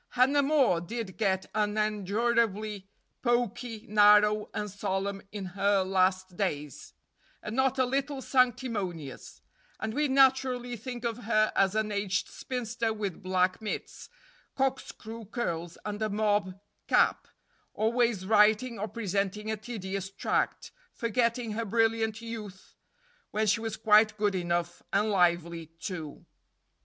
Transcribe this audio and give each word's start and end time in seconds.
Hannah 0.15 0.41
More 0.41 0.81
did 0.81 1.15
get 1.15 1.45
unendurably 1.53 2.87
poky, 3.21 3.85
narrow, 3.87 4.49
and 4.51 4.67
solemn 4.67 5.21
in 5.31 5.45
her 5.53 5.83
last 5.83 6.35
days, 6.35 6.95
and 7.43 7.55
not 7.55 7.77
a 7.77 7.85
little 7.85 8.19
sanctimonious; 8.19 9.43
and 9.79 9.93
we 9.93 10.07
naturally 10.07 10.75
think 10.75 11.05
of 11.05 11.25
her 11.25 11.51
as 11.55 11.75
an 11.75 11.91
aged 11.91 12.29
spinster 12.29 12.91
with 12.91 13.21
black 13.21 13.61
mitts, 13.61 14.09
corkscrew 14.55 15.25
curls, 15.25 15.77
and 15.85 16.01
a 16.01 16.09
mob 16.09 16.59
cap, 16.87 17.27
always 17.75 18.25
writing 18.25 18.79
or 18.79 18.87
presenting 18.87 19.51
a 19.51 19.55
tedious 19.55 20.09
tract, 20.09 20.71
forgetting 20.91 21.51
her 21.51 21.63
brilliant 21.63 22.23
youth, 22.23 22.75
when 23.29 23.45
she 23.45 23.59
was 23.61 23.77
quite 23.77 24.17
good 24.17 24.33
enough, 24.33 24.81
and 24.91 25.11
lively, 25.11 25.67
too. 25.67 26.25